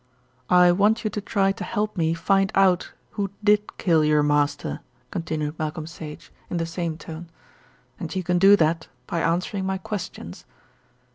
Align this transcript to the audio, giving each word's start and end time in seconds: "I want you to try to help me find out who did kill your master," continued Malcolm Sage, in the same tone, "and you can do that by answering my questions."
"I 0.49 0.71
want 0.71 1.03
you 1.03 1.11
to 1.11 1.21
try 1.21 1.51
to 1.51 1.63
help 1.63 1.95
me 1.95 2.15
find 2.15 2.51
out 2.55 2.91
who 3.11 3.29
did 3.43 3.77
kill 3.77 4.03
your 4.03 4.23
master," 4.23 4.79
continued 5.11 5.59
Malcolm 5.59 5.85
Sage, 5.85 6.31
in 6.49 6.57
the 6.57 6.65
same 6.65 6.97
tone, 6.97 7.29
"and 7.99 8.15
you 8.15 8.23
can 8.23 8.39
do 8.39 8.55
that 8.55 8.87
by 9.05 9.19
answering 9.19 9.63
my 9.67 9.77
questions." 9.77 10.43